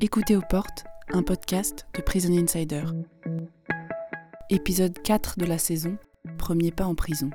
[0.00, 2.84] Écoutez aux portes, un podcast de Prison Insider.
[4.50, 5.96] Épisode 4 de la saison,
[6.38, 7.30] premier pas en prison.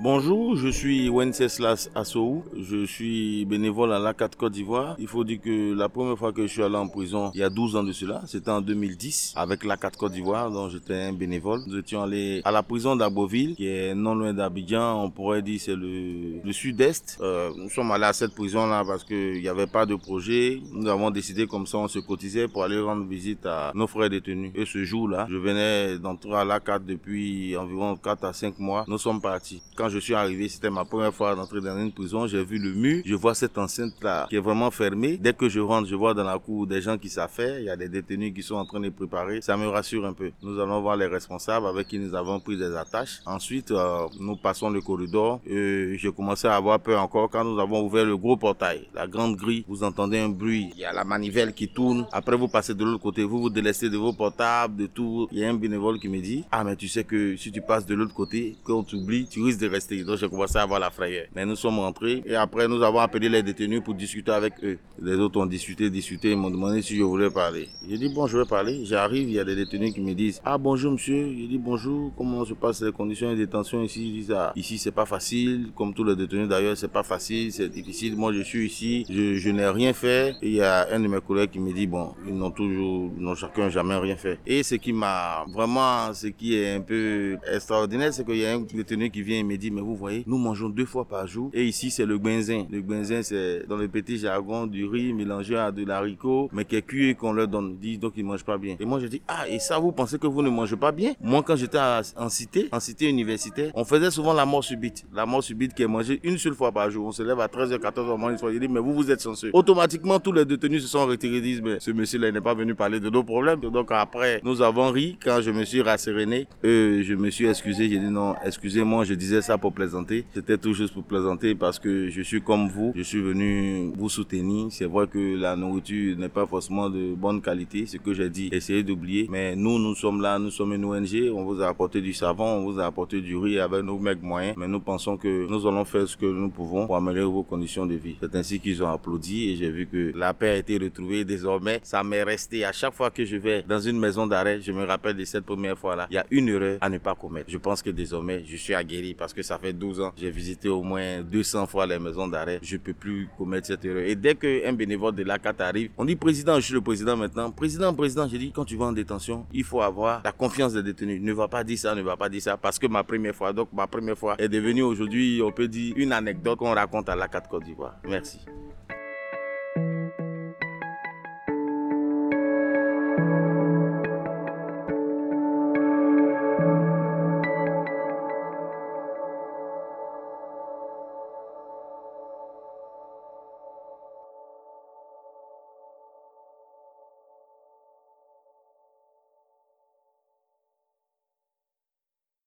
[0.00, 2.44] Bonjour, je suis Wenceslas Assou.
[2.56, 4.94] Je suis bénévole à l'ACAT Côte d'Ivoire.
[5.00, 7.42] Il faut dire que la première fois que je suis allé en prison, il y
[7.42, 11.12] a 12 ans de cela, c'était en 2010, avec l'ACAT Côte d'Ivoire, dont j'étais un
[11.12, 11.62] bénévole.
[11.66, 15.02] Nous étions allés à la prison d'Aboville, qui est non loin d'Abidjan.
[15.02, 17.18] On pourrait dire c'est le, sud-est.
[17.20, 20.62] Euh, nous sommes allés à cette prison-là parce qu'il n'y avait pas de projet.
[20.70, 24.10] Nous avons décidé comme ça, on se cotisait pour aller rendre visite à nos frères
[24.10, 24.52] détenus.
[24.54, 28.84] Et ce jour-là, je venais d'entrer à l'ACAT depuis environ 4 à 5 mois.
[28.86, 29.60] Nous sommes partis.
[29.74, 32.26] Quand je suis arrivé, c'était ma première fois d'entrer dans une prison.
[32.26, 35.16] J'ai vu le mur, je vois cette enceinte-là qui est vraiment fermée.
[35.16, 37.58] Dès que je rentre, je vois dans la cour des gens qui faire.
[37.58, 39.40] Il y a des détenus qui sont en train de préparer.
[39.40, 40.30] Ça me rassure un peu.
[40.42, 43.20] Nous allons voir les responsables avec qui nous avons pris des attaches.
[43.26, 45.40] Ensuite, euh, nous passons le corridor.
[45.46, 49.36] J'ai commencé à avoir peur encore quand nous avons ouvert le gros portail, la grande
[49.36, 49.64] grille.
[49.66, 50.70] Vous entendez un bruit.
[50.74, 52.06] Il y a la manivelle qui tourne.
[52.12, 53.24] Après, vous passez de l'autre côté.
[53.24, 55.28] Vous vous délaissez de vos portables, de tout.
[55.32, 57.62] Il y a un bénévole qui me dit, ah, mais tu sais que si tu
[57.62, 59.77] passes de l'autre côté, quand on t'oublie, tu risques de rester.
[60.04, 61.26] Donc j'ai commencé à avoir la frayeur.
[61.34, 64.78] Mais nous sommes rentrés et après nous avons appelé les détenus pour discuter avec eux.
[65.00, 67.68] Les autres ont discuté, discuté, ils m'ont demandé si je voulais parler.
[67.88, 68.84] J'ai dit bon, je vais parler.
[68.84, 71.28] J'arrive, il y a des détenus qui me disent ah bonjour monsieur.
[71.36, 74.08] J'ai dit bonjour, comment se passent les conditions de détention ici?
[74.08, 77.52] Ils disent ah ici c'est pas facile, comme tous les détenus d'ailleurs c'est pas facile,
[77.52, 78.16] c'est difficile.
[78.16, 80.34] Moi je suis ici, je, n'ai rien fait.
[80.42, 83.34] Il y a un de mes collègues qui me dit bon, ils n'ont toujours, n'ont
[83.34, 84.38] chacun jamais rien fait.
[84.46, 88.54] Et ce qui m'a vraiment, ce qui est un peu extraordinaire, c'est qu'il y a
[88.54, 91.26] un détenu qui vient et me dit mais vous voyez, nous mangeons deux fois par
[91.26, 91.50] jour.
[91.52, 92.66] Et ici, c'est le benzin.
[92.70, 96.76] Le benzin, c'est dans le petit jargon du riz mélangé à de l'haricot, mais qui
[96.76, 97.70] est cuit et qu'on leur donne.
[97.72, 98.76] Ils disent donc ils mangent pas bien.
[98.80, 101.14] Et moi, je dis, ah, et ça, vous pensez que vous ne mangez pas bien?
[101.20, 101.78] Moi, quand j'étais
[102.16, 105.04] en cité, en cité universitaire, on faisait souvent la mort subite.
[105.14, 107.06] La mort subite qui est mangée une seule fois par jour.
[107.06, 108.52] On se lève à 13h, 14h, on soir.
[108.52, 109.50] Je dis, mais vous, vous êtes censé.
[109.52, 111.36] Automatiquement, tous les détenus se sont retirés.
[111.36, 113.60] Ils disent, mais ce monsieur-là n'est pas venu parler de nos problèmes.
[113.60, 116.46] Donc après, nous avons ri quand je me suis rasséréné.
[116.64, 117.88] Euh, je me suis excusé.
[117.88, 120.24] J'ai dit, non, excusez-moi, je disais ça pour plaisanter.
[120.34, 122.92] C'était tout juste pour plaisanter parce que je suis comme vous.
[122.94, 124.68] Je suis venu vous soutenir.
[124.70, 128.48] C'est vrai que la nourriture n'est pas forcément de bonne qualité, ce que j'ai dit.
[128.52, 129.26] Essayez d'oublier.
[129.30, 131.30] Mais nous, nous sommes là, nous sommes une ONG.
[131.34, 134.22] On vous a apporté du savon, on vous a apporté du riz avec nos mecs
[134.22, 134.54] moyens.
[134.56, 137.86] Mais nous pensons que nous allons faire ce que nous pouvons pour améliorer vos conditions
[137.86, 138.16] de vie.
[138.20, 141.24] C'est ainsi qu'ils ont applaudi et j'ai vu que la paix a été retrouvée.
[141.24, 142.64] Désormais, ça m'est resté.
[142.64, 145.44] À chaque fois que je vais dans une maison d'arrêt, je me rappelle de cette
[145.44, 146.06] première fois-là.
[146.10, 147.50] Il y a une erreur à ne pas commettre.
[147.50, 150.12] Je pense que désormais, je suis aguerri parce que ça fait 12 ans.
[150.16, 152.58] J'ai visité au moins 200 fois les maisons d'arrêt.
[152.62, 154.02] Je peux plus commettre cette erreur.
[154.02, 157.16] Et dès qu'un bénévole de la CAT arrive, on dit président, je suis le président
[157.16, 157.50] maintenant.
[157.50, 160.82] Président, président, j'ai dit quand tu vas en détention, il faut avoir la confiance des
[160.82, 161.22] détenus.
[161.22, 163.52] Ne va pas dire ça, ne va pas dire ça parce que ma première fois,
[163.54, 167.16] donc ma première fois est devenue aujourd'hui, on peut dire une anecdote qu'on raconte à
[167.16, 167.96] la CAT Côte d'Ivoire.
[168.06, 168.40] Merci.